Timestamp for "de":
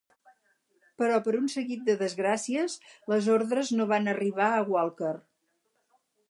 1.89-1.95